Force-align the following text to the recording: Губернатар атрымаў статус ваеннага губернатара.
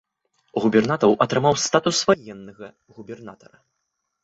Губернатар 0.63 1.11
атрымаў 1.25 1.53
статус 1.67 2.01
ваеннага 2.09 2.73
губернатара. 2.99 3.57